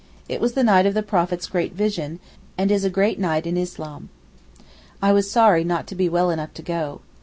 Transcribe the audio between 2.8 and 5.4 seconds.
a great night in Islam. I was